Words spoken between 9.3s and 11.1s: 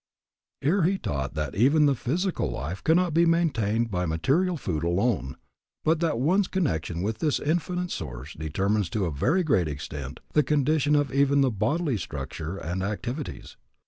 great extent the condition